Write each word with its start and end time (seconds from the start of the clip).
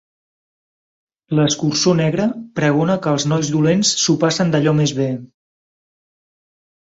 L'Escurçó 1.39 1.93
Negre 1.99 2.25
pregona 2.59 2.95
que 3.03 3.13
els 3.17 3.27
nois 3.33 3.51
dolents 3.57 3.93
s'ho 4.05 4.17
passen 4.25 4.55
d'allò 4.57 4.75
més 4.81 4.95
bé. 5.03 5.07